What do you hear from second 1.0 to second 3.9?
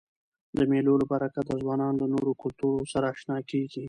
له برکته ځوانان له نورو کلتورو سره اشنا کيږي.